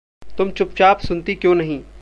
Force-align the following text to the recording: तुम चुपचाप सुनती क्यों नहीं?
तुम 0.37 0.51
चुपचाप 0.51 0.99
सुनती 0.99 1.35
क्यों 1.35 1.55
नहीं? 1.55 1.81